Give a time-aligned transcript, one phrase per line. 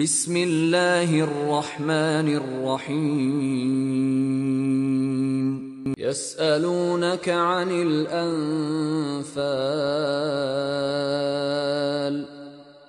[0.00, 3.84] بسم الله الرحمن الرحيم.
[5.98, 9.44] يسألونك عن الأنفال.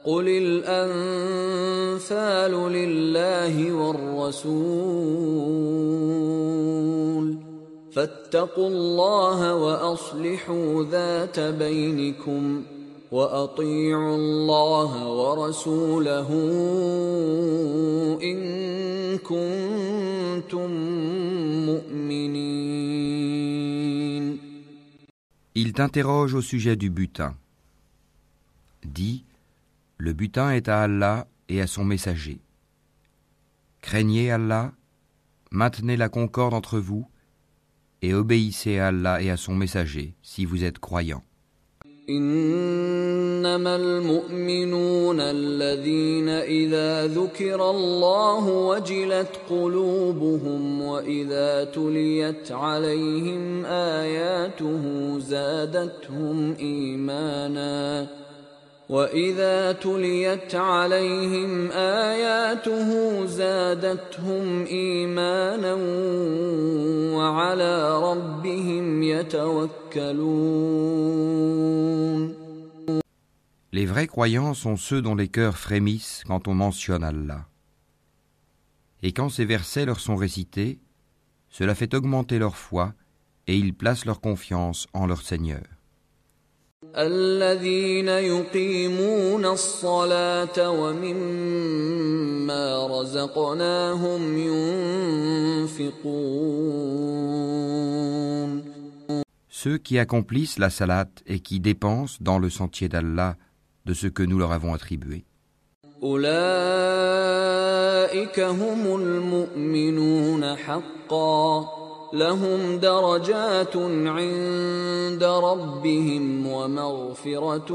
[0.05, 4.45] قل الأنفال لله والرسول.
[7.93, 12.63] فاتقوا الله وأصلحوا ذات بينكم.
[13.12, 16.28] وأطيعوا الله ورسوله
[18.22, 18.38] إن
[19.18, 20.70] كنتم
[21.66, 23.10] مؤمنين
[25.56, 27.34] Il t'interroge au sujet du butin.
[28.84, 29.24] Dis,
[29.98, 32.40] le butin est à Allah et à son messager.
[33.82, 34.72] Craignez Allah,
[35.50, 37.10] maintenez la concorde entre vous,
[38.00, 41.24] et obéissez à Allah et à son messager si vous êtes croyants.
[42.09, 54.83] إنما المؤمنون الذين إذا ذكر الله وجلت قلوبهم وإذا تليت عليهم آياته
[55.19, 58.07] زادتهم إيمانا
[58.90, 65.74] وإذا تليت عليهم آياته زادتهم إيمانا
[67.16, 70.60] وعلى ربهم يتوكلون
[73.72, 77.46] Les vrais croyants sont ceux dont les cœurs frémissent quand on mentionne Allah.
[79.04, 80.80] Et quand ces versets leur sont récités,
[81.50, 82.94] cela fait augmenter leur foi
[83.46, 85.62] et ils placent leur confiance en leur Seigneur.
[86.96, 91.86] الذين يقيمون الصلاة ومما
[92.86, 96.30] رزقناهم ينفقون
[99.48, 103.36] Ceux qui accomplissent la salat et qui dépensent dans le sentier d'Allah
[103.84, 105.24] de ce que nous leur avons attribué.
[106.02, 106.30] أولئك
[108.40, 111.83] هم المؤمنون حقا
[112.14, 117.72] لهم درجات عند ربهم ومغفرة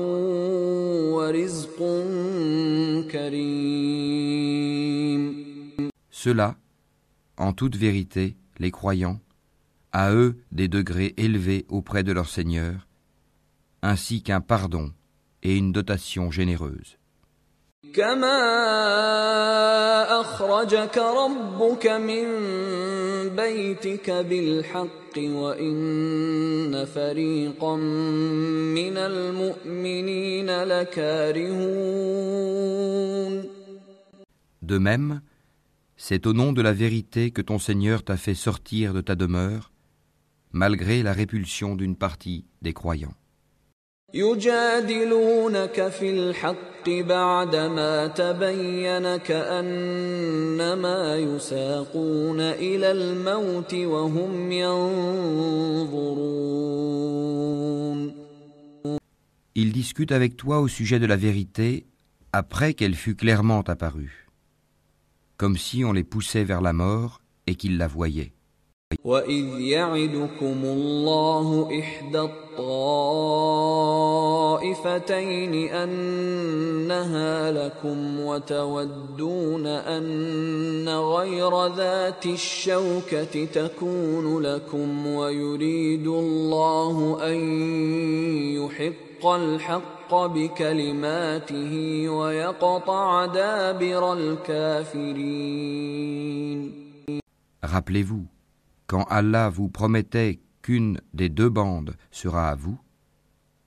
[1.16, 1.78] ورزق
[3.12, 4.36] كريم
[6.10, 6.56] Ceux-là,
[7.38, 9.20] en toute vérité, les croyants,
[9.92, 12.88] à eux des degrés élevés auprès de leur Seigneur,
[13.84, 14.92] ainsi qu'un pardon
[15.44, 16.98] et une dotation généreuse.
[17.94, 18.42] كما
[20.22, 22.26] أخرجك ربك من
[23.36, 27.76] بيتك بالحق وإن فريقا
[28.76, 32.16] من المؤمنين لكارهون
[34.62, 35.22] De même,
[35.96, 39.72] c'est au nom de la vérité que ton Seigneur t'a fait sortir de ta demeure,
[40.52, 43.14] malgré la répulsion d'une partie des croyants.
[44.16, 56.46] يجادلونك في الحق بعدما تبين كأنما يساقون إلى الموت وهم ينظرون
[59.58, 61.86] Ils discutent avec toi au sujet de la vérité
[62.34, 64.28] après qu'elle fut clairement apparue,
[65.38, 68.34] comme si on les poussait vers la mort et qu'ils la voyaient.
[69.04, 73.99] وإذ يعدكم الله إحدى الطائفتين
[75.85, 87.39] أنها لكم وتودون أن غير ذات الشوكة تكون لكم ويريد الله أن
[88.57, 91.73] يحق الحق بكلماته
[92.09, 95.71] ويقطع دابر الكافرين.
[97.63, 98.27] Rappelez-vous,
[98.87, 102.79] quand Allah vous promettait qu'une des deux bandes sera à vous,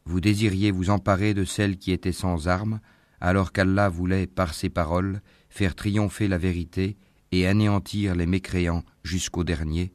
[0.06, 2.80] Vous désiriez vous emparer de celles qui étaient sans armes,
[3.22, 6.98] alors qu'Allah voulait, par ses paroles, faire triompher la vérité
[7.32, 9.94] et anéantir les mécréants jusqu'au dernier.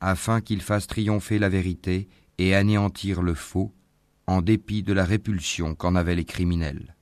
[0.00, 2.08] Afin qu'il fasse triompher la vérité
[2.38, 3.72] et anéantir le faux,
[4.26, 6.96] en dépit de la répulsion qu'en avaient les criminels.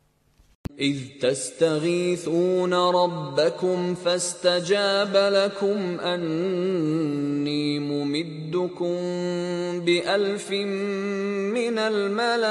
[0.79, 8.95] إذ تستغيثون ربكم فاستجاب لكم أني ممدكم
[9.85, 12.43] بألف من الملائكة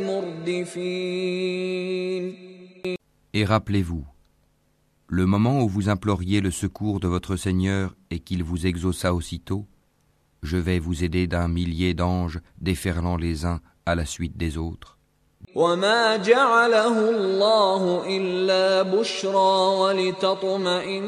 [0.00, 1.18] مردفين
[3.34, 4.04] Et rappelez-vous,
[5.06, 9.66] le moment où vous imploriez le secours de votre Seigneur et qu'il vous exauça aussitôt,
[10.42, 14.98] je vais vous aider d'un millier d'anges déferlant les uns à la suite des autres.
[15.55, 21.03] وما جعله الله إلا بشرى ولتطمئن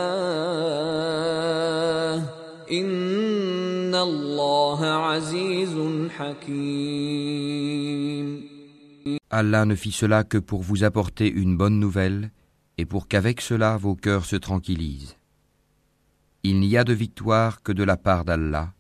[2.73, 5.75] إن الله عزيز
[6.19, 7.61] حكيم
[9.33, 12.31] Allah ne fit cela que pour vous apporter une bonne nouvelle.
[12.81, 15.17] Et pour qu'avec cela vos cœurs se tranquillisent.
[16.43, 18.73] Il n'y a de victoire que de la part d'Allah.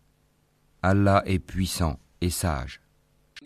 [0.80, 2.79] Allah est puissant et sage.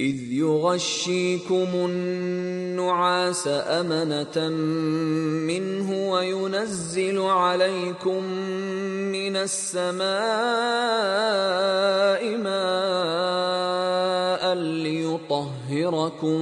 [0.00, 4.48] إذ يغشيكم النعاس أمنة
[5.46, 8.24] منه وينزل عليكم
[9.14, 10.04] من السماء
[12.36, 13.74] ماء
[14.54, 16.38] ليطهركم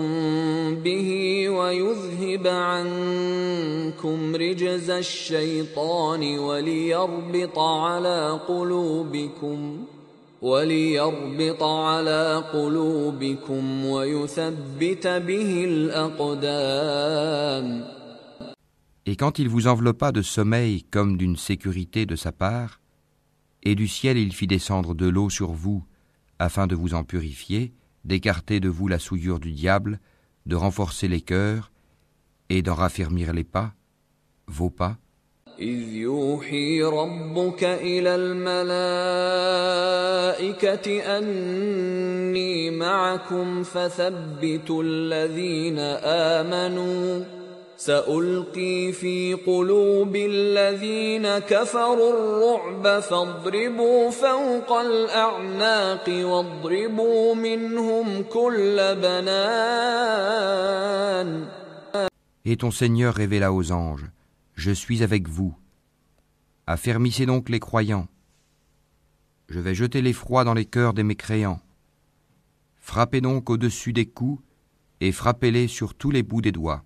[0.75, 10.02] به ويذهب عنكم رجز الشيطان وليربط على قلوبكم ۖ
[10.42, 17.18] وليربط على قلوبكم ويثبت به الأقدام
[19.10, 22.82] Et quand il vous enveloppa de sommeil comme d'une sécurité de sa part,
[23.64, 25.86] et du ciel il fit descendre de l'eau sur vous,
[26.40, 30.02] afin de vous en purifier, d'écarter de vous la souillure du diable,
[30.46, 31.72] de renforcer les cœurs,
[32.50, 33.74] et d'en raffermir les pas,
[34.48, 34.98] vos pas,
[35.63, 38.77] إذ يوحي ربك إلى الملائكة
[41.19, 45.79] أني معكم فثبتوا الذين
[46.39, 47.25] آمنوا.
[47.77, 60.03] سألقي في قلوب الذين كفروا الرعب فاضربوا فوق الأعناق واضربوا منهم كل بنان.
[62.45, 64.07] Et ton Seigneur révéla aux anges
[64.65, 65.57] Je suis avec vous.
[66.69, 68.07] Affermissez donc les croyants.
[69.49, 71.61] Je vais jeter l'effroi dans les cœurs des mécréants.
[72.79, 74.41] Frappez donc au-dessus des coups
[75.01, 76.85] et frappez-les sur tous les bouts des doigts.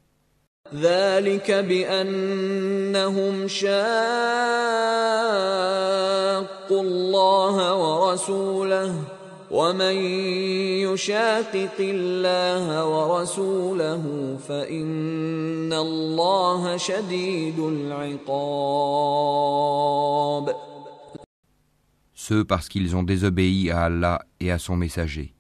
[22.15, 25.33] Ceux parce qu'ils ont désobéi à Allah et à son messager.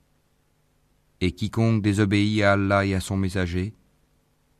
[1.20, 3.74] Et quiconque désobéit à Allah et à son messager,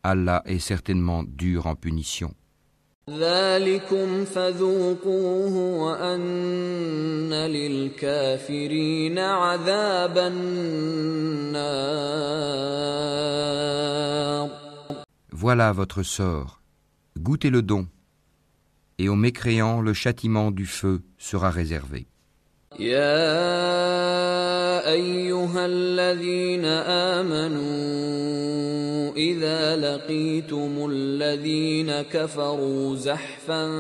[0.03, 2.35] Allah est certainement dur en punition.
[3.10, 4.26] ذلكم
[15.32, 16.62] Voilà votre sort.
[17.18, 17.88] Goûtez le don.
[19.00, 22.08] Et aux mécréants, le châtiment du feu sera réservé.
[24.88, 26.66] أيها الذين
[27.16, 28.32] آمنوا
[29.16, 33.72] إذا لقيتم الذين كفروا زحفا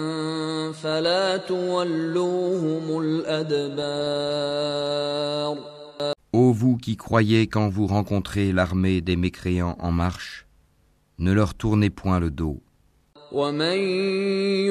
[0.71, 4.51] فلا تولوهم الأدبار
[6.33, 10.45] Ô vous qui croyez quand vous rencontrez l'armée des mécréants en marche,
[11.19, 12.61] ne leur tournez point le dos.
[13.36, 13.78] ومن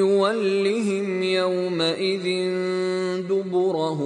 [0.02, 2.26] يولهم يومئذ
[3.30, 4.00] دبره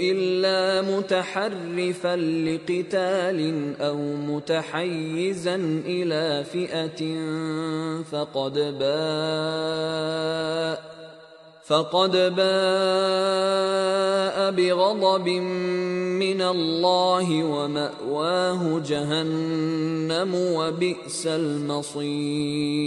[0.00, 3.40] إلا متحرفا لقتال
[3.80, 5.56] أو متحيزا
[5.86, 7.02] إلى فئة
[8.12, 10.12] فقد باء
[11.67, 12.51] فقد باء
[14.51, 22.77] بغضب من الله ومأواه جهنم وبئس المصير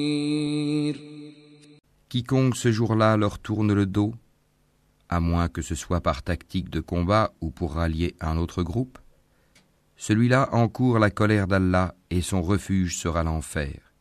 [2.08, 4.14] Quiconque ce jour-là leur tourne le dos,
[5.08, 8.98] à moins que ce soit par tactique de combat ou pour rallier un autre groupe,
[9.96, 13.92] celui-là encourt la colère d'Allah et son refuge sera l'enfer.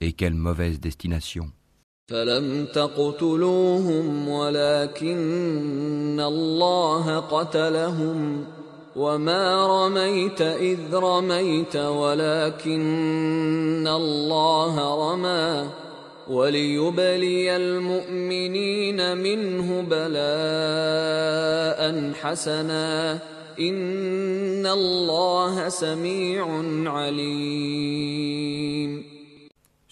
[0.00, 1.50] Et quelle mauvaise destination.
[2.07, 8.45] فلم تقتلوهم ولكن الله قتلهم
[8.95, 12.81] وما رميت اذ رميت ولكن
[13.87, 14.75] الله
[15.13, 15.69] رمى
[16.29, 20.21] وليبلي المؤمنين منه بلاء
[22.13, 23.19] حسنا
[23.59, 26.45] ان الله سميع
[26.85, 28.41] عليم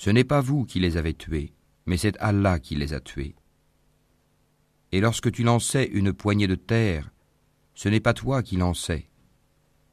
[0.05, 1.51] Ce n'est pas vous qui les avez tués.
[1.89, 3.33] mais c'est Allah qui les a tués.
[4.91, 7.09] Et lorsque tu lançais une poignée de terre,
[7.73, 9.09] ce n'est pas toi qui lançais,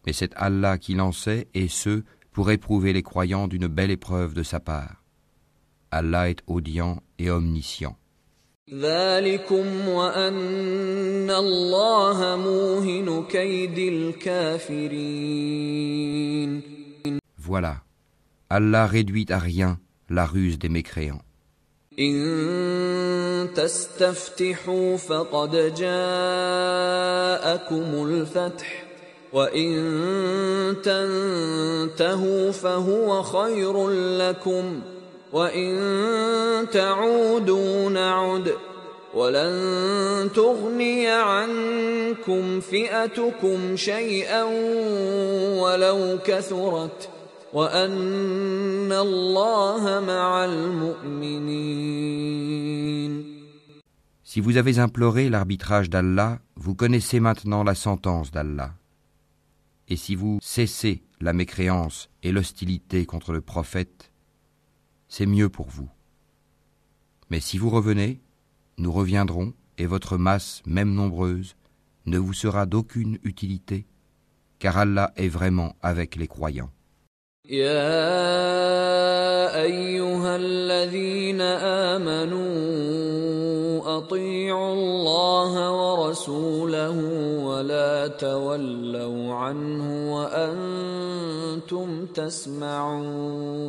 [0.05, 4.43] mais c'est Allah qui lançait, et ce, pour éprouver les croyants d'une belle épreuve de
[4.43, 5.03] sa part.
[5.91, 7.97] Allah est audient et omniscient.
[17.39, 17.85] Voilà,
[18.51, 21.23] Allah réduit à rien la ruse des mécréants.
[21.99, 25.89] إن تستفتحوا فقد جاءكم
[28.09, 28.85] الفتح
[29.33, 33.89] وإن تنتهوا فهو خير
[34.19, 34.81] لكم
[35.33, 38.53] وإن تعودوا نعد
[39.15, 44.43] ولن تغني عنكم فئتكم شيئا
[45.61, 47.09] ولو كثرت.
[47.56, 52.12] وأن الله مع المؤمنين
[54.24, 58.74] Si vous avez imploré l'arbitrage d'Allah, vous connaissez maintenant la sentence d'Allah.
[59.90, 64.14] Et si vous cessez la mécréance et l'hostilité contre le prophète,
[65.10, 65.90] c'est mieux pour vous.
[67.30, 68.22] Mais si vous revenez,
[68.78, 71.58] nous reviendrons, et votre masse, même nombreuse,
[72.06, 73.86] ne vous sera d'aucune utilité,
[74.60, 76.72] car Allah est vraiment avec les croyants.
[77.52, 77.92] يا
[79.64, 81.42] أيها الذين
[81.92, 82.48] آمنوا
[83.98, 86.96] أطيعوا الله ورسوله
[87.44, 93.62] ولا تولوا عنه وأنتم تسمعون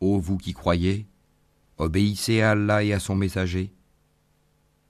[0.00, 1.06] Ô vous qui croyez,
[1.76, 3.72] obéissez à Allah et à son messager,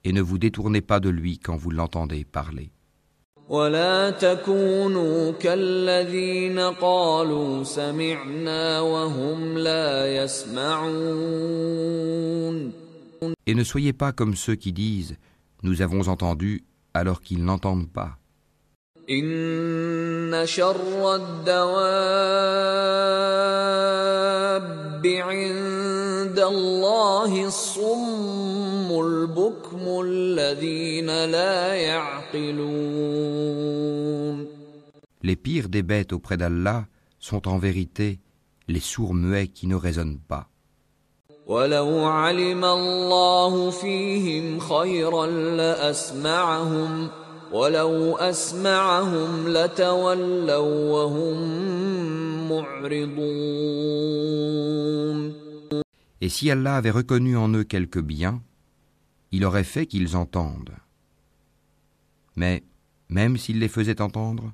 [0.03, 2.69] et ne vous détournez pas de lui quand vous l'entendez parler.
[3.49, 11.49] ولا تكونوا كالذين قالوا سمعنا وهم لا يسمعون
[13.47, 15.17] Et ne soyez pas comme ceux qui disent
[15.63, 18.19] Nous avons entendu alors qu'ils n'entendent pas.
[19.10, 21.74] إن شر الدواب
[25.06, 32.84] عند الله الصم البكم الذين لا يعقلون
[35.22, 36.84] Les pires des bêtes auprès d'Allah
[37.18, 38.20] sont en vérité
[38.68, 40.48] les sourds muets qui ne raisonnent pas.
[41.46, 47.10] ولو علم الله فيهم خيرا لأسمعهم
[47.53, 51.37] ولو أسمعهم لتولوا وهم
[52.49, 54.19] معرضون
[56.21, 58.41] Et si Allah avait reconnu en eux quelque bien,
[59.31, 60.75] il aurait fait qu'ils entendent.
[62.35, 62.63] Mais,
[63.07, 64.51] même s'il les faisait entendre,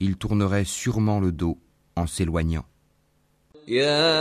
[0.00, 1.58] ils tourneraient sûrement le dos
[1.94, 2.66] en s'éloignant.
[3.67, 4.15] يا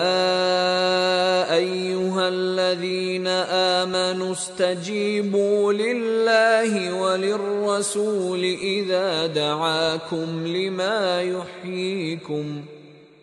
[1.56, 12.62] أيها الذين آمنوا استجيبوا لله وللرسول إذا دعاكم لما يحييكم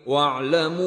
[0.06, 0.78] واعلموا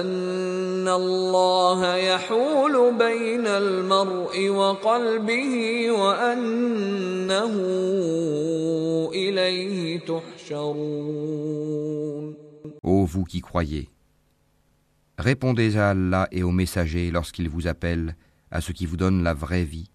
[0.00, 7.54] أن الله يحول بين المرء وقلبه وأنه
[9.14, 11.36] إليه تحشرون.
[12.85, 13.89] Ô vous qui croyez,
[15.17, 18.15] répondez à Allah et aux messagers lorsqu'ils vous appellent
[18.51, 19.89] à ce qui vous donne la vraie vie,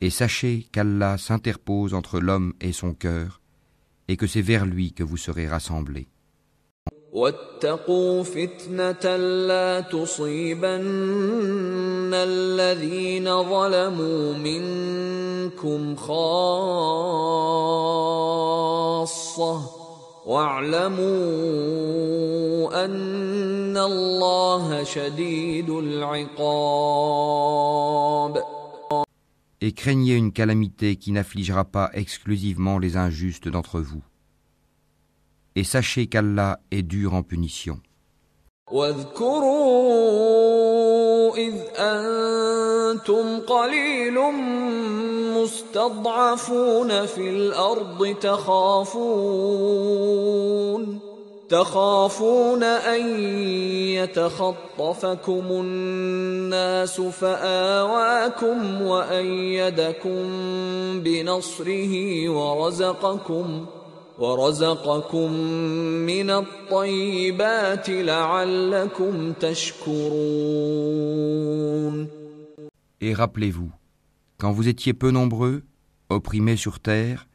[0.00, 3.40] et sachez qu'Allah s'interpose entre l'homme et son cœur,
[4.08, 6.08] et que c'est vers lui que vous serez rassemblés.
[7.12, 10.80] واتقوا فتنة لا تصيبن
[12.14, 16.62] الذين ظلموا منكم خاصة
[20.26, 21.02] واعلموا
[22.84, 27.22] أن الله شديد العقاب
[29.64, 34.02] Et craignez une calamité qui n'affligera pas exclusivement les injustes d'entre vous.
[35.54, 37.78] Et sachez qu'Allah est dur en punition.
[38.72, 40.16] واذكروا
[41.36, 41.54] إذ
[42.91, 44.19] أنتم قليل
[45.37, 49.77] مستضعفون في الأرض تخافون
[51.49, 53.19] تخافون أن
[53.95, 60.23] يتخطفكم الناس فآواكم وأيدكم
[61.03, 63.65] بنصره ورزقكم
[64.19, 65.31] ورزقكم
[66.05, 70.07] من الطيبات لعلكم تشكرون.
[73.00, 73.72] Et rappelez-vous,
[74.38, 75.64] quand vous étiez peu nombreux,
[76.08, 77.26] opprimés sur terre,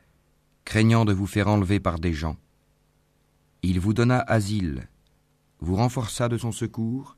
[0.66, 2.38] craignant de vous faire enlever par des gens,
[3.64, 4.88] il vous donna asile,
[5.60, 7.18] vous renforça de son secours,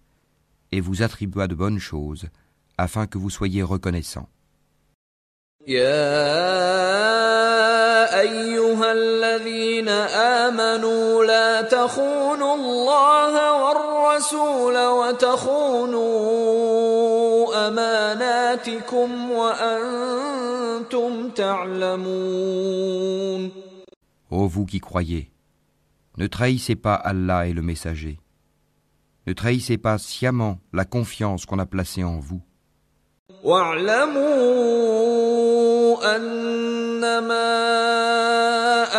[0.72, 2.30] et vous attribua de bonnes choses,
[2.78, 4.30] afin que vous soyez reconnaissants.
[5.68, 5.90] يا
[8.22, 13.34] أيها الذين آمنوا لا تخونوا الله
[13.64, 16.10] والرسول الرسول وتخونوا
[18.64, 22.70] أماناتكم وأنتم تعلمون
[24.32, 25.32] Ô vous qui croyez,
[26.18, 28.20] ne trahissez pas Allah et le messager.
[29.26, 32.42] Ne trahissez pas sciemment la confiance qu'on a placée en vous.
[33.44, 34.56] واعلموا
[36.16, 37.50] أنما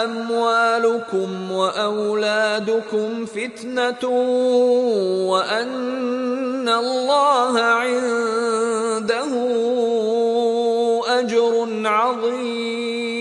[0.05, 4.09] أموالكم وأولادكم فتنة
[5.31, 9.31] وأن الله عنده
[11.21, 13.21] أجر عظيم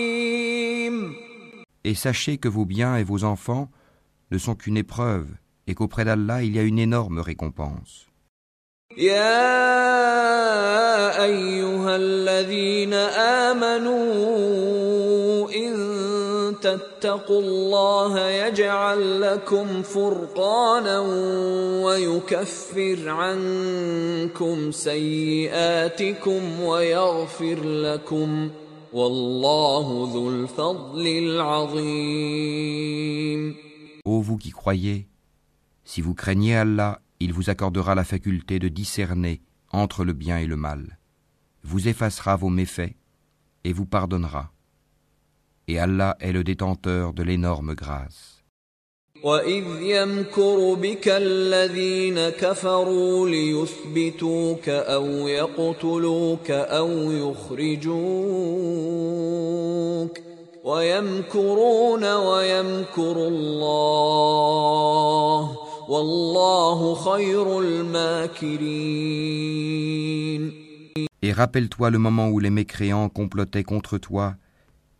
[1.82, 3.68] Et sachez que vos biens et vos enfants
[4.30, 5.26] ne sont qu'une épreuve
[5.66, 8.06] et qu'auprès d'Allah il y a une énorme récompense.
[8.98, 9.64] يا
[11.24, 12.94] أيها الذين
[13.54, 15.83] آمنوا إن
[16.64, 20.98] تتقوا الله يجعل لكم فرقانا
[21.84, 28.50] ويكفر عنكم سيئاتكم ويغفر لكم
[28.92, 32.50] والله ذو الفضل العظيم
[34.06, 35.08] Ô vous qui croyez,
[35.84, 39.42] si vous craignez Allah, il vous accordera la faculté de discerner
[39.72, 40.98] entre le bien et le mal,
[41.62, 42.94] vous effacera vos méfaits
[43.64, 44.52] et vous pardonnera.
[45.68, 48.40] Et Allah est le détenteur de l'énorme grâce.
[49.22, 57.90] وإذ يمكر بك الذين كفروا ليثبتوك أو يقتلوك أو يخرجوك
[60.64, 65.56] ويمكرون ويمكر الله
[65.88, 67.60] والله خير
[68.90, 70.52] الماكرين
[71.22, 74.36] Et rappelle-toi le moment où les mécréants complotaient contre toi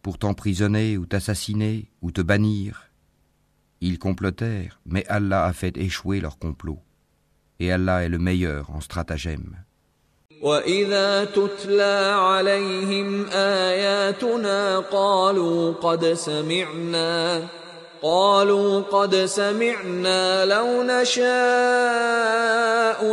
[0.05, 2.91] pour t'emprisonner ou t'assassiner ou te bannir.
[3.81, 6.81] Ils complotèrent, mais Allah a fait échouer leur complot.
[7.59, 9.57] Et Allah est le meilleur en stratagème.
[10.43, 17.49] وإذا تتلى عليهم آياتنا قالوا قد سمعنا
[18.03, 21.21] قالوا قد سمعنا لو نشاء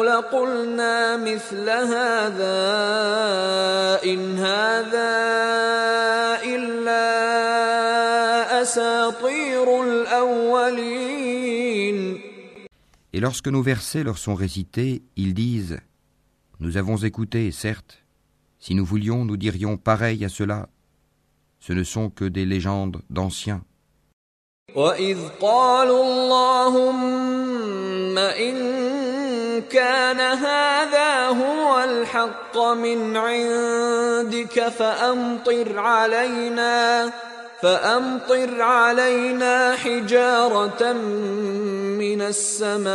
[0.04, 2.58] لقلنا مثل هذا
[4.06, 5.12] إن هذا
[6.44, 7.08] إلا
[8.62, 11.28] أساطير الأولين
[13.14, 15.80] Et lorsque nos versets leur sont récités, ils disent
[16.60, 18.04] Nous avons écouté, certes.
[18.60, 20.70] Si nous voulions, nous dirions pareil à cela.
[21.60, 23.64] Ce ne sont que des légendes d'anciens.
[24.75, 27.23] وإذ قالوا اللهم
[28.19, 28.57] إن
[29.61, 37.13] كان هذا هو الحق من عندك فأمطر علينا
[37.63, 40.93] فأمطر علينا حجارة
[42.03, 42.93] من السماء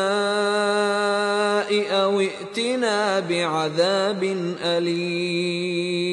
[1.91, 4.23] أو ائتنا بعذاب
[4.63, 6.08] أليم.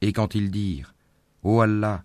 [0.00, 0.92] Et quand ils dirent
[1.44, 2.02] Ô Allah,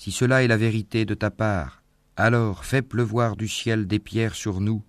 [0.00, 1.82] si cela est la vérité de ta part,
[2.16, 4.82] alors fais pleuvoir du ciel des pierres sur nous,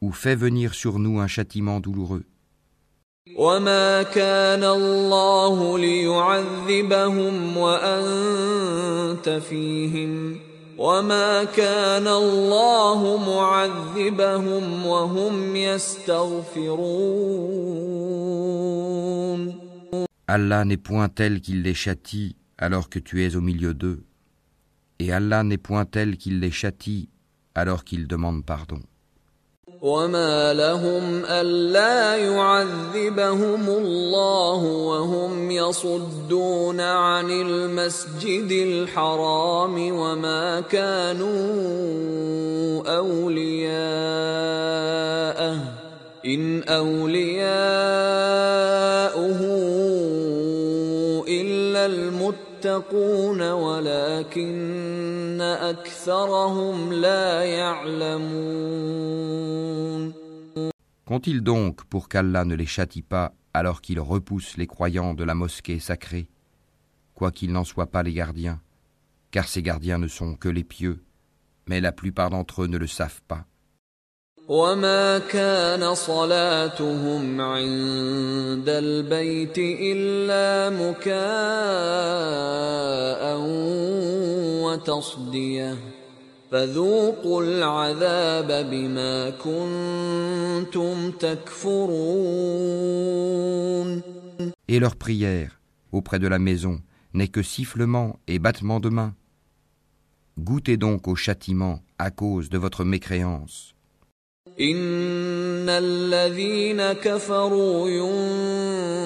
[0.00, 2.24] ou fais venir sur nous un châtiment douloureux.
[3.36, 10.40] وما كان الله ليعذبهم وأنت فيهم
[10.78, 17.20] وما كان الله معذبهم وهم يستغفرون
[20.28, 24.03] Allah n'est point tel qu'il les châtie alors que tu es au milieu d'eux,
[24.99, 27.09] Et Allah n'est point tel qu'il les châtie
[27.53, 28.81] alors qu'ils demandent pardon.
[29.81, 41.35] وما لهم ألا يعذبهم الله وهم يصدون عن المسجد الحرام وما كانوا
[42.97, 43.75] أولياءه
[46.25, 47.65] إن أولياؤه
[52.64, 58.60] المتقون ولكن أكثرهم لا يعلمون
[61.06, 65.34] Qu'ont-ils donc pour qu'Allah ne les châtie pas alors qu'ils repoussent les croyants de la
[65.34, 66.28] mosquée sacrée,
[67.14, 68.60] quoiqu'ils n'en soient pas les gardiens,
[69.32, 71.02] car ces gardiens ne sont que les pieux,
[71.66, 73.44] mais la plupart d'entre eux ne le savent pas.
[74.50, 81.10] وما كان صلاتهم عند البيت إلا مكاء
[84.66, 85.76] وتصدية
[86.50, 92.40] فذوقوا العذاب بما كنتم تكفرون
[94.68, 95.60] Et leur prière
[95.92, 96.80] auprès de la maison
[97.14, 99.14] n'est que sifflement et battement de main.
[100.40, 103.73] Goûtez donc au châtiment à cause de votre mécréance.
[104.59, 107.89] ان الذين كفروا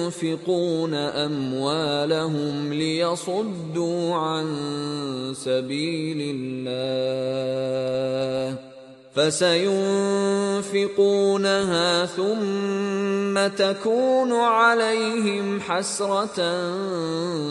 [0.06, 4.46] ينفقون اموالهم ليصدوا عن
[5.34, 7.10] سبيل الله
[9.14, 9.66] فسينفقونها
[12.06, 16.36] ثم تكون عليهم حسره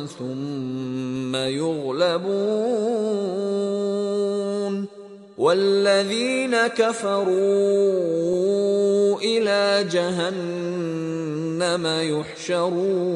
[0.05, 3.19] ثم يغلبون
[5.38, 7.34] والذين كفروا
[9.20, 13.14] الى جهنم يحشرون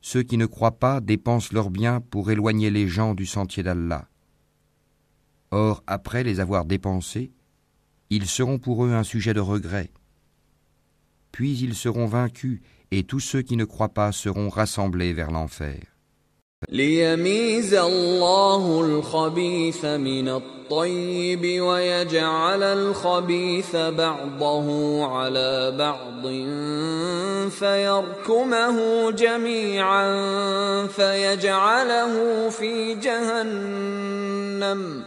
[0.00, 4.06] Ceux qui ne croient pas dépensent leurs biens pour éloigner les gens du sentier d'Allah.
[5.50, 7.32] Or, après les avoir dépensés,
[8.10, 9.90] ils seront pour eux un sujet de regret.
[11.32, 12.60] Puis ils seront vaincus
[12.92, 15.80] et tous ceux qui ne croient pas seront rassemblés vers l'enfer.
[16.67, 26.27] ليميز الله الخبيث من الطيب ويجعل الخبيث بعضه على بعض
[27.49, 30.07] فيركمه جميعا
[30.87, 35.03] فيجعله في جهنم.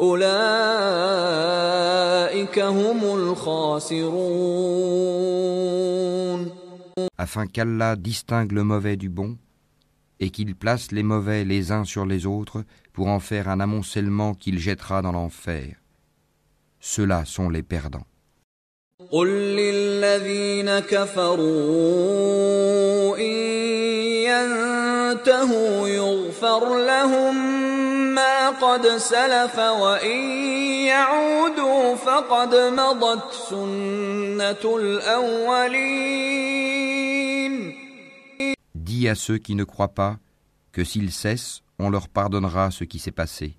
[0.00, 0.28] أولئك
[2.58, 4.20] هم الخاسرون.
[7.18, 9.36] Afin qu'Allah distingue le mauvais du bon
[10.19, 14.33] et qu'il place les mauvais les uns sur les autres pour en faire un amoncellement
[14.33, 15.75] qu'il jettera dans l'enfer.
[16.79, 18.05] Ceux-là sont les perdants.
[19.11, 21.45] قل للذين كفروا
[23.17, 23.35] إن
[24.31, 27.35] ينتهوا يغفر لهم
[28.15, 30.19] ما قد سلف وإن
[30.85, 36.35] يعودوا فقد مضت سنة الأولين
[38.99, 40.19] Dis à ceux qui ne croient pas
[40.73, 43.55] que s'ils cessent, on leur pardonnera ce qui s'est passé,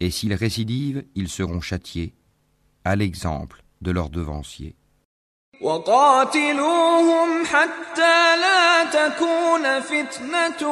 [0.00, 2.12] et s'ils récidivent, ils seront châtiés,
[2.84, 4.76] à l'exemple de leurs devanciers.
[5.60, 10.68] وقاتلوهم حتى لا تكون فتنة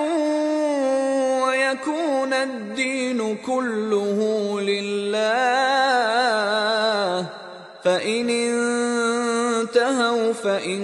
[1.44, 5.22] ويكون الدين كله لله
[7.84, 8.30] فإن
[9.70, 10.82] انتهوا فإن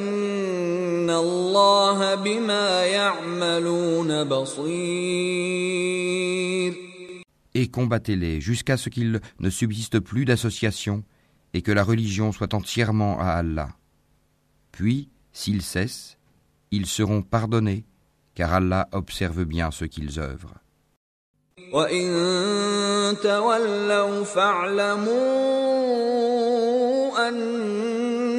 [1.13, 5.69] الله بما يعملون بصير
[7.55, 11.03] Et combattez-les jusqu'à ce qu'il ne subsiste plus d'association
[11.55, 13.71] et que la religion soit entièrement à Allah.
[14.71, 16.19] Puis, s'ils cessent,
[16.71, 17.85] ils seront pardonnés,
[18.35, 20.55] car Allah observe bien ce qu'ils œuvrent.
[21.73, 25.19] وإن تولوا فاعلموا
[27.29, 27.92] أن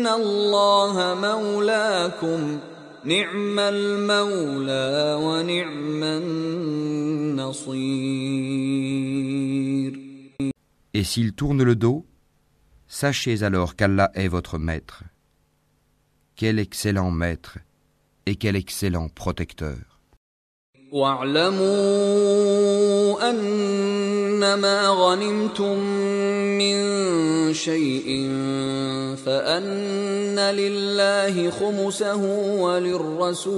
[0.08, 2.60] الله مولاكم
[3.03, 7.69] نعم المولى ونعم النصير
[10.93, 12.05] Et s'ils tournent le dos,
[12.88, 15.03] sachez alors qu'Allah est votre maître.
[16.36, 17.60] Quel excellent maître
[18.25, 19.77] et quel excellent protecteur.
[20.91, 22.29] واعلموا
[24.44, 25.78] أنما غنمتم
[26.59, 26.74] من
[27.54, 28.28] شيء
[29.26, 32.22] فأن لله خمسه
[32.61, 33.54] وللرسول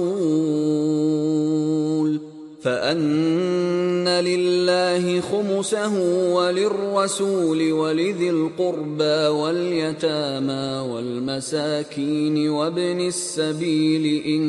[2.67, 5.93] فأن لله خمسه
[6.33, 14.43] وللرسول ولذي القربى واليتامى والمساكين وابن السبيل إن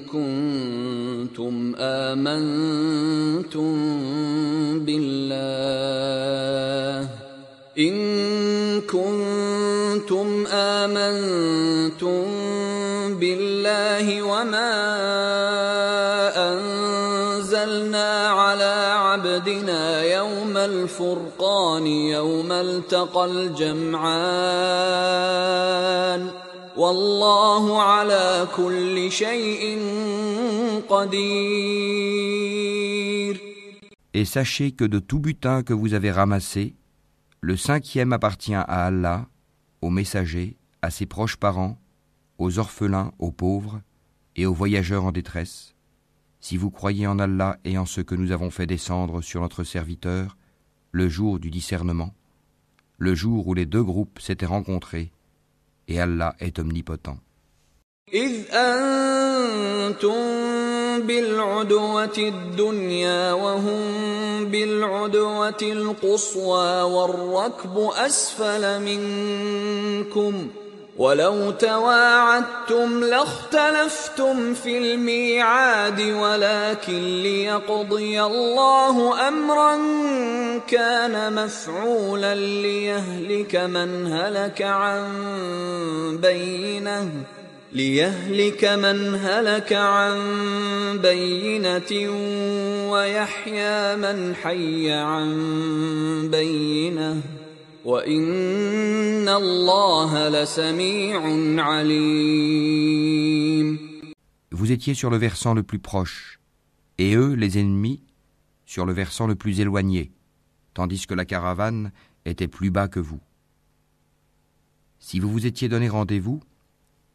[0.00, 3.72] كنتم آمنتم
[4.86, 6.02] بالله
[7.78, 7.94] إن
[8.80, 12.24] كنتم آمنتم
[13.20, 15.51] بالله وما
[18.41, 24.17] على عبدنا يوم الفرقان يوم التقى الجمعان
[26.77, 29.79] والله على كل شيء
[30.89, 31.87] قدير
[34.13, 36.73] Et sachez que de tout butin que vous avez ramassé,
[37.41, 39.27] le cinquième appartient à Allah,
[39.81, 41.77] aux messagers, à ses proches parents,
[42.39, 43.79] aux orphelins, aux pauvres
[44.35, 45.75] et aux voyageurs en détresse.
[46.41, 49.63] Si vous croyez en Allah et en ce que nous avons fait descendre sur notre
[49.63, 50.37] serviteur,
[50.91, 52.13] le jour du discernement,
[52.97, 55.11] le jour où les deux groupes s'étaient rencontrés,
[55.87, 57.17] et Allah est omnipotent.
[58.13, 60.13] إذ أنتم
[61.07, 63.81] بالعدوة الدنيا وهم
[64.45, 70.47] بالعدوة القصوى والركب أسفل منكم
[70.96, 79.76] ولو تواعدتم لاختلفتم في الميعاد ولكن ليقضي الله أمرا
[80.68, 85.08] كان مفعولا ليهلك من هلك عن
[86.22, 87.10] بينه
[87.72, 90.18] ليهلك من هلك عن
[91.02, 92.10] بينة
[92.92, 97.20] ويحيى من حي عن بينه
[104.52, 106.38] Vous étiez sur le versant le plus proche,
[106.98, 108.04] et eux, les ennemis,
[108.66, 110.12] sur le versant le plus éloigné,
[110.74, 111.90] tandis que la caravane
[112.24, 113.20] était plus bas que vous.
[115.00, 116.40] Si vous vous étiez donné rendez-vous,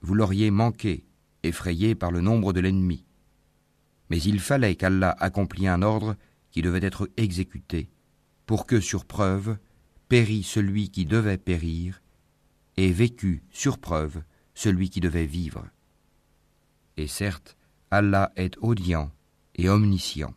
[0.02, 1.06] vous l'auriez manqué,
[1.44, 3.06] effrayé par le nombre de l'ennemi.
[4.10, 6.18] Mais il fallait qu'Allah accomplît un ordre
[6.52, 7.90] qui devait être exécuté,
[8.46, 9.58] pour que, sur preuve,
[10.09, 12.03] périt celui qui devait périr,
[12.77, 14.23] et vécut, sur preuve,
[14.55, 15.65] celui qui devait vivre.
[16.97, 17.57] Et certes,
[17.91, 19.11] Allah est audient
[19.57, 20.35] et omniscient.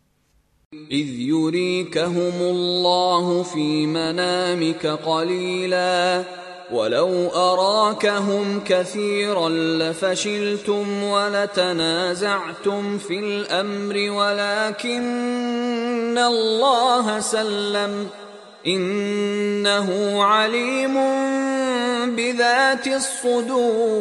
[6.71, 14.97] ولو أراكهم كثيرا لفشلتم ولتنازعتم في الأمر ولكن
[16.17, 18.09] الله سلم
[18.67, 20.93] إنه عليم
[22.15, 23.95] بذات الصدور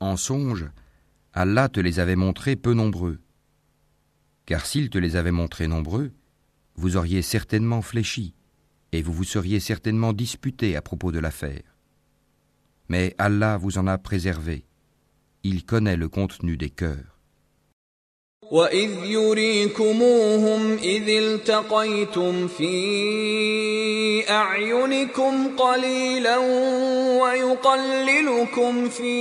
[0.00, 0.64] En songe,
[1.34, 3.20] Allah te les avait montrés peu nombreux.
[4.46, 6.10] Car s'il te les avait montrés nombreux,
[6.74, 8.34] vous auriez certainement fléchi.
[8.92, 11.62] et vous vous seriez certainement disputé à propos de l'affaire.
[12.88, 14.66] Mais Allah vous en a préservé.
[15.42, 17.13] Il connaît le contenu des cœurs.
[18.51, 26.37] وَإِذْ يُرِيكُمُوهُمْ إِذِ الْتَقَيْتُمْ فِي أَعْيُنِكُمْ قَلِيلًا
[27.21, 29.13] وَيُقَلِّلُكُمْ فِي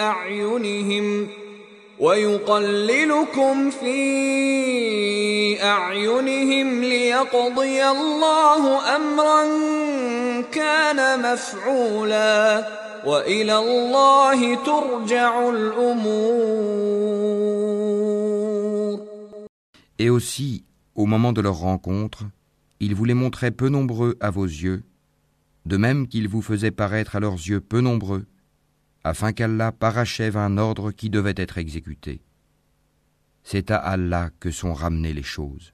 [0.00, 1.28] أَعْيُنِهِمْ
[2.02, 3.98] ويقللكم في
[5.62, 9.42] أعينهم ليقضي الله أمرا
[10.52, 12.64] كان مفعولا
[13.05, 17.07] وإلى الله ترجع الأمور
[19.99, 22.25] Et aussi, au moment de leur rencontre,
[22.79, 24.83] ils vous les montraient peu nombreux à vos yeux,
[25.65, 28.27] de même qu'ils vous faisaient paraître à leurs yeux peu nombreux,
[29.03, 32.21] afin qu'Allah parachève un ordre qui devait être exécuté.
[33.43, 35.73] C'est à Allah que sont ramenées les choses.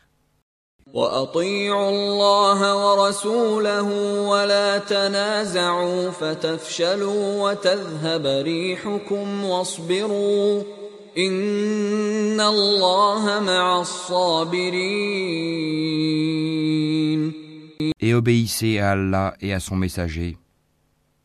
[18.01, 20.37] Et obéissez à Allah et à son messager,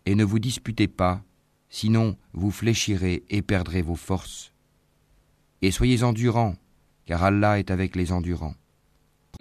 [0.05, 1.23] et ne vous disputez pas
[1.69, 4.53] sinon vous fléchirez et perdrez vos forces.
[5.61, 6.55] Et soyez endurants,
[7.05, 8.55] car Allah est avec les endurants.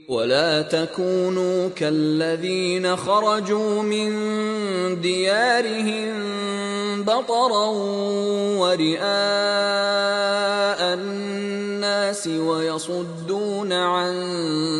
[0.08, 4.12] ولا تكونوا كالذين خرجوا من
[5.02, 6.14] ديارهم
[7.04, 7.68] بطرا
[8.62, 9.04] ورئاء
[10.94, 14.14] الناس ويصدون عن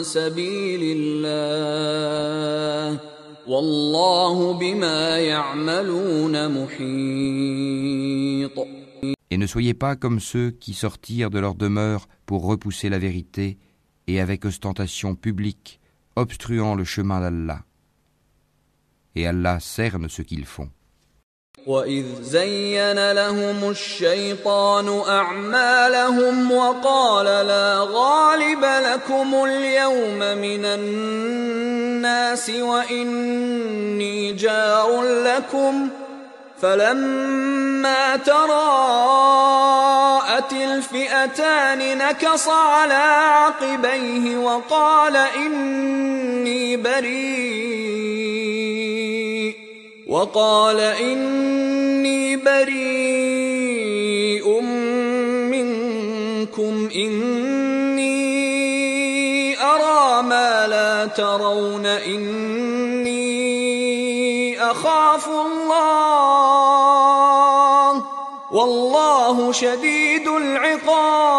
[0.04, 3.00] سبيل الله
[3.48, 8.52] والله بما يعملون محيط.
[9.32, 13.58] Et ne soyez pas comme ceux qui sortirent de leur demeure pour repousser la vérité
[14.07, 15.81] et avec ostentation publique,
[16.17, 17.61] obstruant le chemin d'Allah.
[19.15, 20.71] Et Allah cerne ce qu'ils font.
[21.67, 35.89] وإذ زين لهم الشيطان أعمالهم وقال لا غالب لكم اليوم من الناس وإني جار لكم
[36.62, 39.66] فلما تراءت
[40.54, 48.06] الفئتان نكص على عقبيه وقال إني بريء
[50.08, 53.66] وقال إني بريء
[55.52, 58.16] منكم إني
[59.62, 62.75] أرى ما لا ترون إني
[64.65, 66.31] أخاف الله
[68.53, 71.31] والله شديد العقاب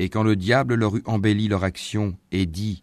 [0.00, 2.82] Et quand le diable leur eut embelli leur action et dit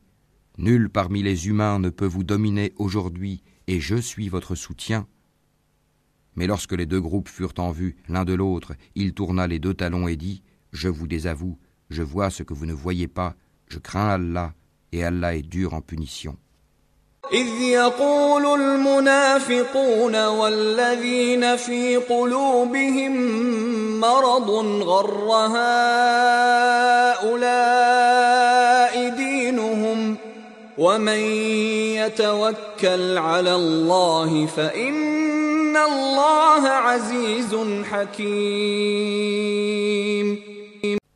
[0.58, 5.08] Nul parmi les humains ne peut vous dominer aujourd'hui, et je suis votre soutien.
[6.36, 9.74] Mais lorsque les deux groupes furent en vue l'un de l'autre, il tourna les deux
[9.74, 11.58] talons et dit Je vous désavoue,
[11.90, 13.36] je vois ce que vous ne voyez pas,
[13.68, 14.54] je crains Allah,
[14.92, 16.38] et Allah est dur en punition.
[17.33, 23.13] إذ يقول المنافقون والذين في قلوبهم
[24.01, 24.51] مرض
[24.83, 27.27] غر هؤلاء
[29.17, 30.17] دينهم
[30.79, 31.19] ومن
[31.99, 37.57] يتوكل على الله فإن الله عزيز
[37.91, 39.27] حكيم.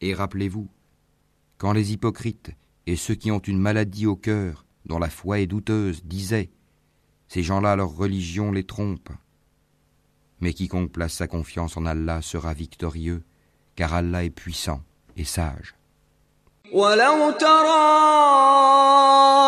[0.02, 0.66] Et rappelez-vous,
[1.58, 2.50] quand les hypocrites
[2.86, 6.50] et ceux qui ont une maladie au cœur dont la foi est douteuse, disaient
[7.28, 9.10] Ces gens-là, leur religion les trompe.
[10.40, 13.22] Mais quiconque place sa confiance en Allah sera victorieux,
[13.76, 14.82] car Allah est puissant
[15.16, 15.74] et sage.
[16.71, 17.85] ولو ترى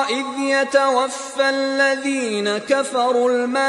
[0.10, 3.68] إذ يتوفى الذين كفروا الملائكة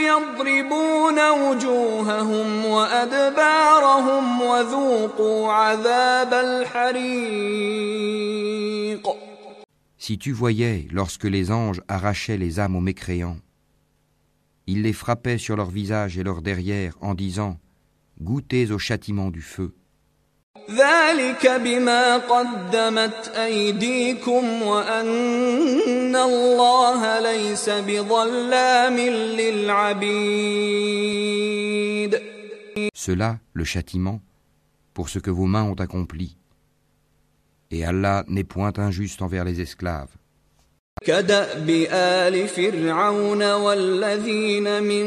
[0.00, 7.90] يضربون وجوههم وأدبارهم وذوقوا عذاب الحريق
[9.98, 13.36] Si tu voyais lorsque les anges arrachaient les âmes aux mécréants,
[14.66, 17.58] ils les frappaient sur leur visage et leur derrière en disant
[18.20, 19.74] Goûtez au châtiment du feu.
[20.70, 28.96] ذلك بما قدمت أيديكم وأن الله ليس بظلام
[31.20, 32.20] للعبيد
[32.94, 34.20] Cela, le châtiment,
[34.94, 36.36] pour ce que vos mains ont accompli.
[37.70, 40.10] Et Allah n'est point injuste envers les esclaves.
[41.04, 45.06] كدأب آل فرعون والذين من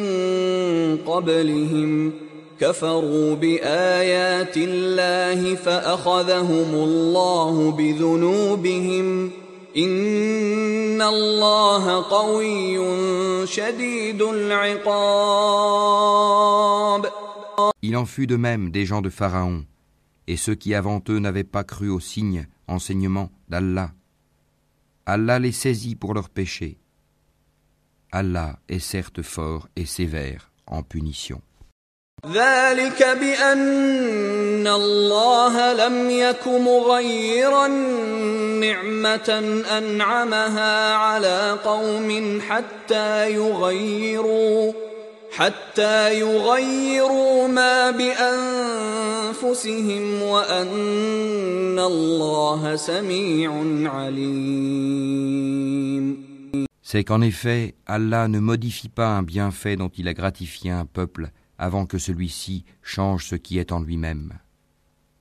[0.97, 2.13] قبلهم
[2.59, 9.31] كفروا بآيات الله فأخذهم الله بذنوبهم
[9.77, 12.77] إن الله قوي
[13.47, 15.43] شديد العقاب
[17.81, 19.65] Il en fut de même des gens de Pharaon,
[20.27, 23.91] et ceux qui avant eux n'avaient pas cru aux signes, enseignements d'Allah.
[25.05, 26.77] Allah les saisit pour leurs péchés.
[28.11, 31.41] Allah est certes fort et sévère en punition.
[32.26, 37.66] ذلك بأن الله لم يك مغيرا
[38.58, 44.72] نعمة أنعمها على قوم حتى يغيروا
[45.30, 49.42] حتى يغيروا ما بأنفسهم
[50.22, 53.52] وأن الله سميع
[53.94, 55.38] عليم.
[56.82, 61.30] C'est qu'en effet, Allah ne modifie pas un bienfait dont il a gratifié un peuple
[61.57, 64.33] avant que celui-ci change ce qui est en lui-même.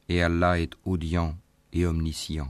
[0.08, 1.34] Et Allah est audient
[1.72, 2.48] et omniscient.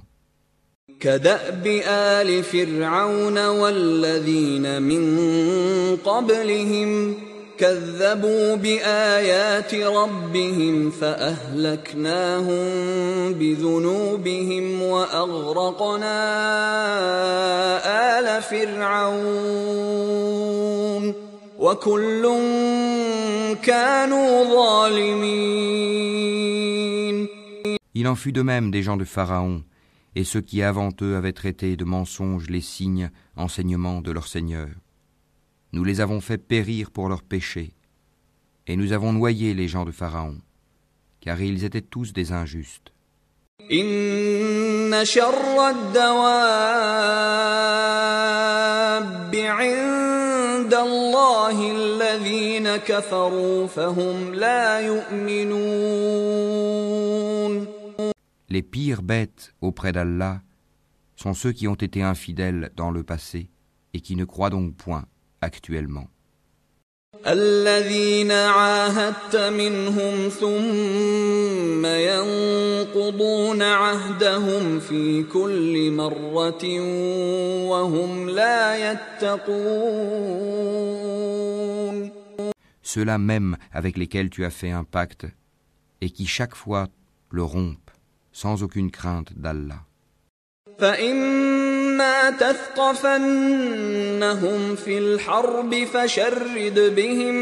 [1.01, 5.03] كدأب آل فرعون والذين من
[5.97, 7.15] قبلهم
[7.59, 12.65] كذبوا بآيات ربهم فأهلكناهم
[13.35, 16.19] بذنوبهم وأغرقنا
[18.19, 20.03] آل فرعون
[21.59, 22.23] وكل
[23.63, 26.13] كانوا ظالمين
[27.95, 29.63] Il en fut de même des gens de Pharaon,
[30.17, 34.69] et ceux qui avant eux avaient traité de mensonges les signes, enseignements de leur Seigneur.
[35.73, 37.75] Nous les avons fait périr pour leurs péchés,
[38.67, 40.39] et nous avons noyé les gens de Pharaon,
[41.21, 42.93] car ils étaient tous des injustes.
[50.67, 56.03] إن شر الدواب عند الله الذين كفروا فهم لا يؤمنون
[58.49, 60.43] Les pires bêtes auprès d'Allah
[61.17, 63.49] sont ceux qui ont été infidèles dans le passé
[63.95, 65.07] et qui ne croient donc point
[65.41, 66.07] actuellement.
[67.27, 76.81] الذين عاهدت منهم ثم ينقضون عهدهم في كل مرة
[77.71, 80.33] وهم لا يتقون
[82.83, 85.27] Ceux-là même avec lesquels tu as fait un pacte
[86.03, 86.89] et qui chaque fois
[87.31, 87.91] le rompent
[88.33, 89.87] sans aucune crainte d'Allah.
[91.97, 93.01] فإما تثقفنهم
[94.77, 97.35] في الحرب فشرد بهم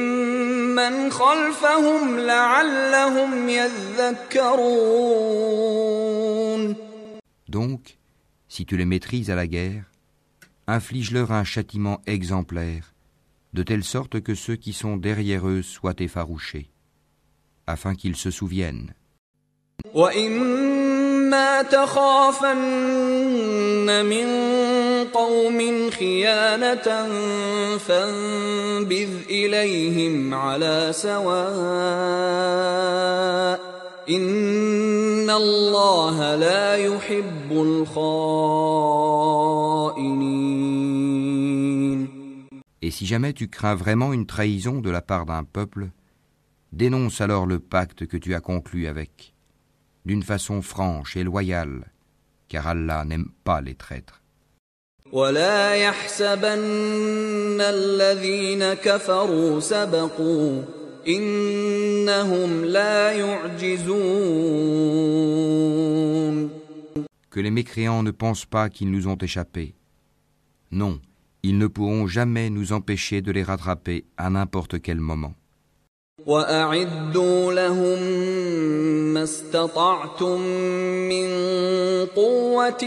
[0.74, 4.70] من خلفهم لعلهم يذكرون
[7.48, 7.98] Donc,
[8.48, 9.90] si tu les maîtrises à la guerre,
[10.68, 12.94] inflige-leur un châtiment exemplaire,
[13.52, 16.70] de telle sorte que ceux qui sont derrière eux soient effarouchés,
[17.66, 18.94] afin qu'ils se souviennent.
[21.24, 22.56] وإما تخافن
[24.06, 24.26] من
[25.04, 27.08] قوم خيانة
[27.78, 31.30] فانبذ إليهم على سواء
[34.10, 38.20] إن الله لا يحب الخائنين
[42.82, 45.90] Et si jamais tu crains vraiment une trahison de la part d'un peuple,
[46.72, 49.33] dénonce alors le pacte que tu as conclu avec,
[50.04, 51.90] d'une façon franche et loyale,
[52.48, 54.20] car Allah n'aime pas les traîtres.
[55.12, 60.62] ولا يحسبن الذين كفروا سبقوا
[61.08, 64.20] إنهم لا يعجزون
[67.30, 69.74] Que les mécréants ne pensent pas qu'ils nous ont échappé.
[70.72, 71.00] Non,
[71.42, 75.34] ils ne pourront jamais nous empêcher de les rattraper à n'importe quel moment.
[76.25, 77.99] وأعدوا لهم
[79.13, 80.41] ما استطعتم
[81.11, 81.27] من
[82.15, 82.83] قوة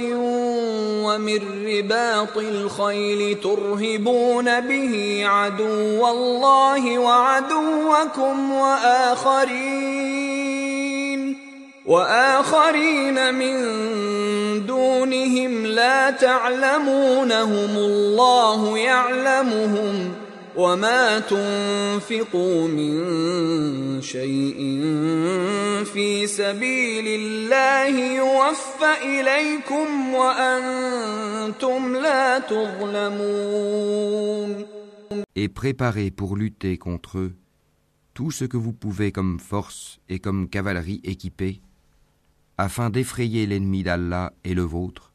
[1.04, 9.58] ومن رباط الخيل ترهبون به عدو الله وعدوكم وآخرين
[11.86, 13.56] وآخرين من
[14.66, 24.81] دونهم لا تعلمونهم الله يعلمهم ۖ وما تنفقوا من شيء
[25.83, 33.73] في سبيل الله يوفى إليكم وأنتم لا تظلمون
[35.35, 37.35] Et préparez pour lutter contre eux
[38.13, 41.61] tout ce que vous pouvez comme force et comme cavalerie équipée,
[42.59, 45.11] afin d'effrayer l'ennemi d'Allah et le vôtre,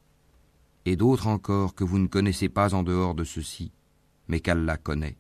[0.85, 3.71] et d'autres encore que vous ne connaissez pas en dehors de ceci,
[4.27, 5.17] mais qu'Allah connaît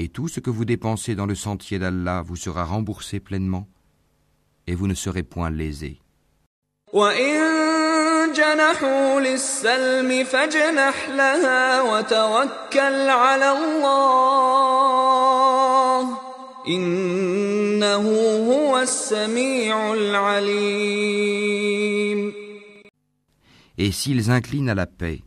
[0.00, 3.68] et tout ce que vous dépensez dans le sentier d'Allah vous sera remboursé pleinement,
[4.66, 6.00] et vous ne serez point lésé.
[23.76, 25.20] Et s'ils inclinent à la paix,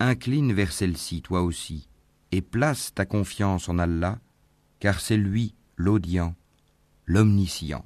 [0.00, 1.88] incline vers celle-ci toi aussi
[2.32, 4.18] et place ta confiance en Allah,
[4.80, 6.34] car c'est lui l'audient,
[7.06, 7.84] l'omniscient.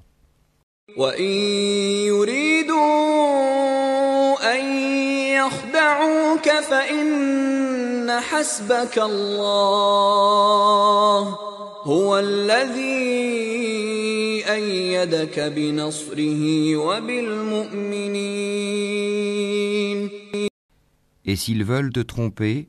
[21.29, 22.69] Et s'ils veulent te tromper,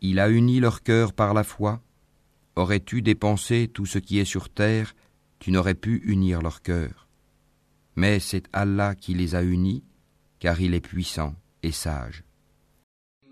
[0.00, 1.80] Il a uni leur cœur par la foi.
[2.56, 4.94] Aurais-tu dépensé tout ce qui est sur terre,
[5.40, 7.08] tu n'aurais pu unir leur cœur.
[7.96, 9.82] Mais c'est Allah qui les a unis,
[10.38, 12.22] car il est puissant et sage.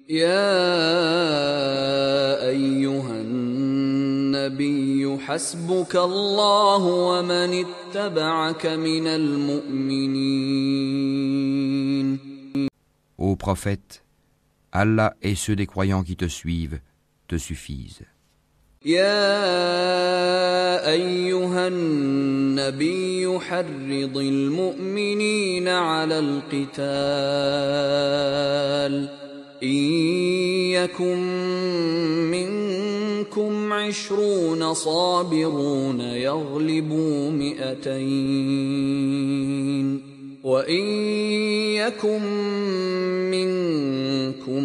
[0.09, 0.59] يا
[2.49, 10.63] أيها النبي حسبك الله ومن اتبعك من المؤمنين
[13.19, 14.03] Ô prophète,
[14.73, 16.81] Allah et ceux des croyants qui te suivent
[17.29, 18.03] te suffisent.
[18.85, 19.31] يا
[20.91, 26.83] أيها النبي حرِّض المؤمنين على القتال.
[29.19, 29.22] Ô
[29.63, 29.69] إن
[30.75, 31.19] يكن
[32.31, 38.73] منكم عشرون صابرون يغلبوا مئتين
[40.43, 40.87] وإن
[41.79, 42.23] يكن
[43.31, 44.65] منكم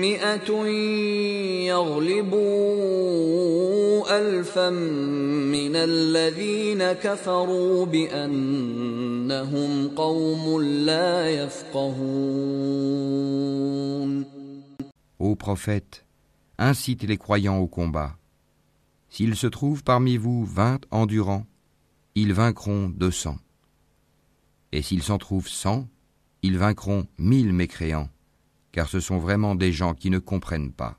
[0.00, 0.66] مئة
[1.66, 3.53] يغلبوا
[4.09, 12.69] ألفا من الذين كفروا بأنهم قوم لا يفقهون
[15.19, 16.05] Ô prophète,
[16.57, 18.15] incite les croyants au combat.
[19.09, 21.45] S'il se trouve parmi vous vingt endurants,
[22.15, 23.39] ils vaincront deux cents.
[24.71, 25.87] Et s'ils s'en trouvent cent,
[26.41, 28.09] ils vaincront mille mécréants,
[28.71, 30.97] car ce sont vraiment des gens qui ne comprennent pas.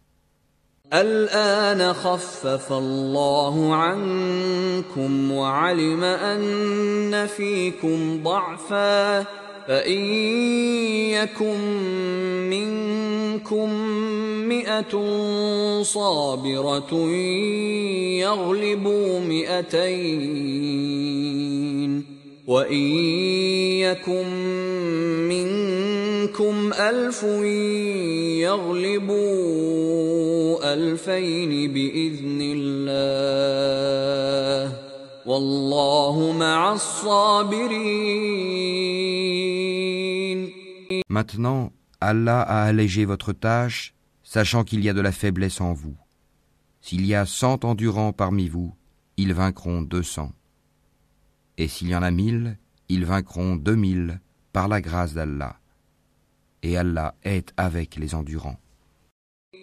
[0.94, 9.26] الآن خفف الله عنكم وعلم أن فيكم ضعفا
[9.68, 10.04] فإن
[11.10, 11.60] يكن
[12.50, 13.70] منكم
[14.48, 14.94] مئة
[15.84, 16.94] صابرة
[18.22, 20.76] يغلبوا مئتين
[22.48, 22.98] وإن
[23.82, 24.26] يكن
[26.35, 27.23] منكم ألف
[28.43, 29.15] يغلبوا
[30.75, 33.41] ألفين بإذن الله
[35.27, 38.11] والله مع الصابرين
[41.09, 45.97] Maintenant, Allah a allégé votre tâche, sachant qu'il y a de la faiblesse en vous.
[46.81, 48.75] S'il y a cent endurants parmi vous,
[49.17, 50.33] ils vaincront deux cents.
[51.59, 52.59] Et s'il y en a mille,
[52.89, 54.21] ils vaincront deux mille
[54.53, 55.61] par la grâce d'Allah.
[56.68, 58.58] Et Allah est avec les endurants.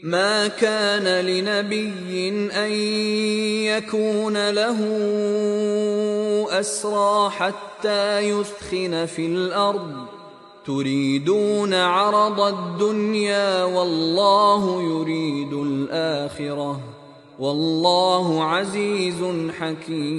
[0.04, 2.72] ما كان لنبي أن
[3.66, 4.78] يكون له
[6.60, 10.06] أسرى حتى يثخن في الأرض.
[10.66, 16.80] تريدون عرض الدنيا والله يريد الآخرة.
[17.38, 19.24] والله عزيز
[19.58, 20.12] حكيم.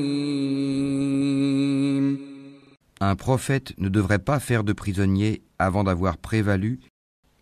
[3.02, 6.80] Un prophète ne devrait pas faire de prisonniers avant d'avoir prévalu,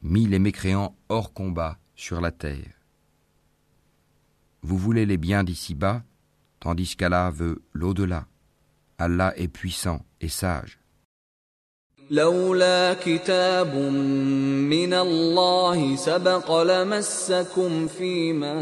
[0.02, 2.74] mis les mécréants hors combat sur la terre.
[4.62, 6.02] Vous voulez les biens d'ici-bas,
[6.60, 8.26] tandis qu'Allah veut l'au-delà.
[8.98, 10.78] Allah est puissant et sage.
[12.10, 18.54] لولا كتاب من الله سبق لمسكم فيما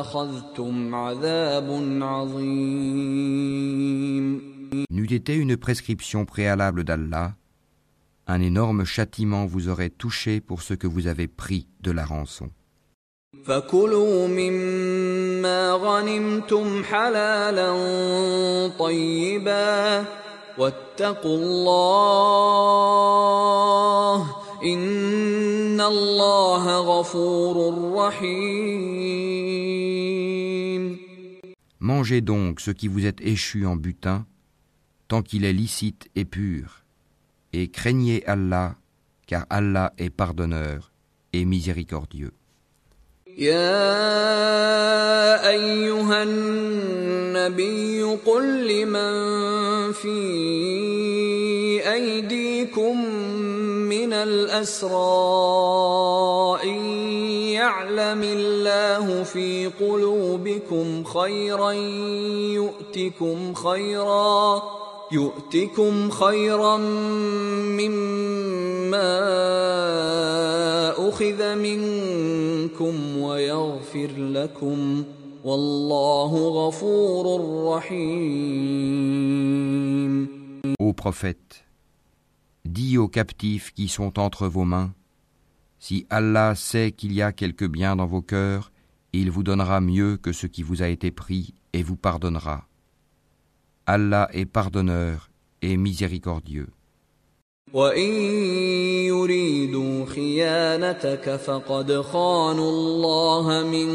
[0.00, 3.32] أخذتم عذاب عظيم
[4.96, 7.34] N'eût été une prescription préalable d'Allah,
[8.26, 12.50] un énorme châtiment vous aurait touché pour ce que vous avez pris de la rançon.
[13.44, 17.72] فكلوا مما غنمتم حلالا
[18.78, 20.04] طيبا
[20.58, 23.02] واتقوا الله
[24.64, 27.56] إن الله غفور
[27.94, 29.42] رحيم
[31.80, 34.24] Mangez donc ce qui vous est échu en butin,
[35.08, 36.84] tant qu'il est licite et pur,
[37.52, 38.76] et craignez Allah,
[39.26, 40.92] car Allah est pardonneur
[41.32, 42.32] et miséricordieux.
[43.38, 50.18] يا أيها النبي قل لمن في
[51.92, 53.04] أيديكم
[53.88, 54.92] من الأسرى
[56.64, 56.80] إن
[57.56, 61.72] يعلم الله في قلوبكم خيرا
[62.52, 64.62] يؤتكم خيرا
[65.12, 66.76] يؤتكم خيرا
[67.78, 69.12] مما
[71.08, 75.04] أخذ منكم ويغفر لكم
[75.44, 77.24] والله غفور
[77.76, 78.72] رحيم
[80.78, 81.64] Ô prophète,
[82.64, 84.92] dis aux captifs qui sont entre vos mains,
[85.78, 88.72] si Allah sait qu'il y a quelque bien dans vos cœurs,
[89.12, 92.66] il vous donnera mieux que ce qui vous a été pris et vous pardonnera.
[93.86, 95.30] Allah est pardonneur
[95.62, 96.68] et miséricordieux.
[97.72, 98.12] وإن
[99.08, 103.88] يريدوا خيانتك فقد خانوا الله من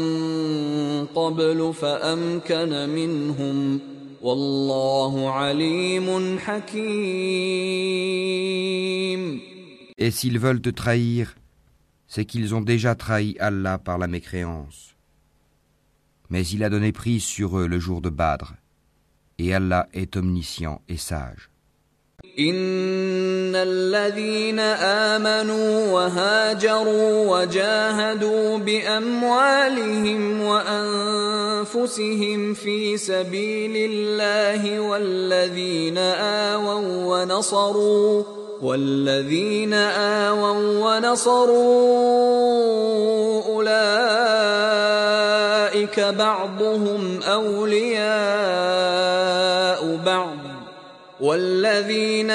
[1.06, 3.80] قبل فأمكن منهم
[4.22, 7.78] والله عليم حكيم
[10.00, 11.34] Et s'ils veulent te trahir,
[12.06, 14.94] c'est qu'ils ont déjà trahi Allah par la mécréance.
[16.30, 18.54] Mais il a donné prise sur eux le jour de Badr,
[19.39, 21.49] Et Allah est omniscient et sage.
[22.39, 24.59] إن الذين
[25.13, 31.99] آمنوا وهاجروا وجاهدوا بأموالهم وأنفسهم
[32.53, 41.83] في سبيل الله والذين آووا ونصروا والذين آووا ونصروا
[43.45, 43.73] أولئك
[45.99, 48.03] بعضهم أولياء
[50.05, 50.37] بعض
[51.19, 52.31] والذين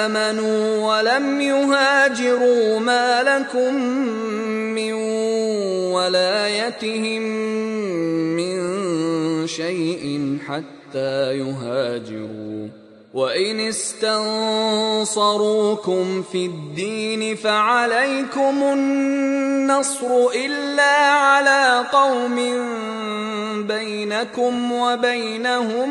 [0.00, 3.74] آمنوا ولم يهاجروا ما لكم
[4.74, 4.92] من
[5.92, 7.22] ولايتهم
[8.36, 8.56] من
[9.46, 12.81] شيء حتى يهاجروا
[13.13, 15.03] وإن استنصروكم
[16.21, 22.35] في الدين فعليكم النصر إلا على قوم
[23.67, 25.89] بينكم وبينهم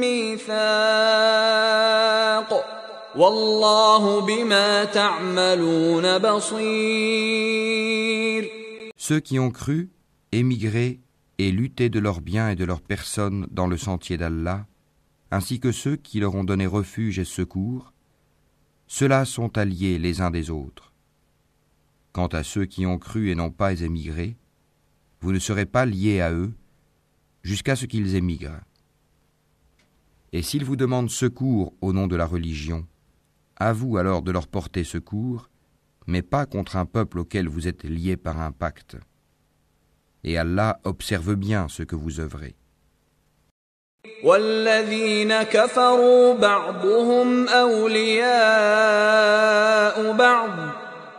[0.00, 0.58] ميثاق
[3.16, 7.38] والله بما تعملون بصير
[8.96, 9.88] Ceux qui ont cru,
[10.32, 11.00] émigré
[11.38, 14.66] et lutté de leurs biens et de leurs personnes dans le sentier d'Allah,
[15.33, 17.91] ainsi que ceux qui leur ont donné refuge et secours,
[18.85, 20.93] ceux-là sont alliés les uns des autres.
[22.11, 24.37] Quant à ceux qui ont cru et n'ont pas émigré,
[25.21, 26.53] vous ne serez pas liés à eux
[27.41, 28.61] jusqu'à ce qu'ils émigrent.
[30.33, 32.85] Et s'ils vous demandent secours au nom de la religion,
[33.55, 35.49] à vous alors de leur porter secours,
[36.05, 38.97] mais pas contre un peuple auquel vous êtes liés par un pacte.
[40.23, 42.55] Et Allah observe bien ce que vous œuvrez.
[44.24, 48.32] والذين كفروا بعضهم أولياء
[50.12, 50.50] بعض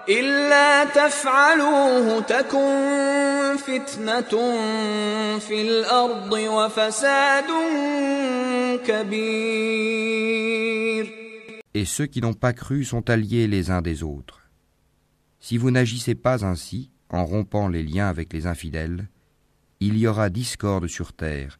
[0.10, 4.58] إلا تفعلوه تكن فتنة
[5.40, 7.48] في الأرض وفساد
[8.88, 10.40] كبير
[11.76, 14.42] Et ceux qui n'ont pas cru sont alliés les uns des autres.
[15.40, 19.08] Si vous n'agissez pas ainsi, en rompant les liens avec les infidèles,
[19.80, 21.60] il y aura discorde sur terre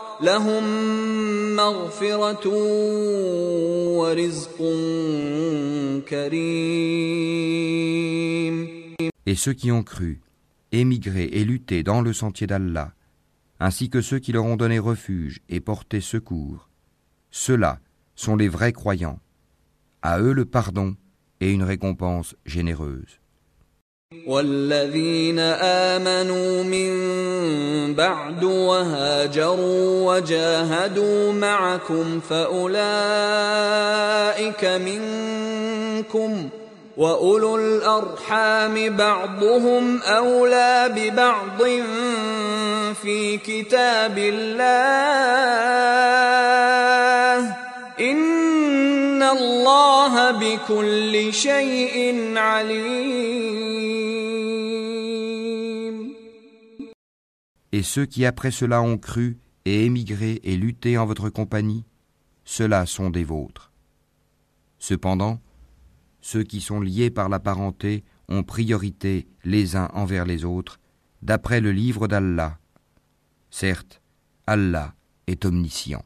[0.20, 0.64] لهم
[1.56, 2.48] مغفرة
[3.98, 4.58] ورزق
[6.08, 7.46] كريم
[9.28, 10.20] Et ceux qui ont cru,
[10.70, 12.92] émigré et lutté dans le sentier d'Allah,
[13.58, 16.68] ainsi que ceux qui leur ont donné refuge et porté secours,
[17.30, 17.80] ceux-là
[18.14, 19.18] sont les vrais croyants.
[20.02, 20.94] À eux le pardon
[21.40, 23.19] et une récompense généreuse.
[24.27, 26.91] والذين آمنوا من
[27.95, 32.75] بعد وهاجروا وجاهدوا معكم فأولئك
[34.65, 36.49] منكم
[36.97, 41.63] وأولو الأرحام بعضهم أولى ببعض
[43.01, 45.61] في كتاب الله
[49.30, 53.56] الله بكل شيء عليم
[57.72, 61.84] Et ceux qui après cela ont cru et émigré et lutté en votre compagnie,
[62.44, 63.72] ceux-là sont des vôtres.
[64.78, 65.40] Cependant,
[66.20, 70.78] ceux qui sont liés par la parenté ont priorité les uns envers les autres,
[71.22, 72.58] d'après le livre d'Allah.
[73.50, 74.00] Certes,
[74.46, 74.94] Allah
[75.26, 76.04] est omniscient.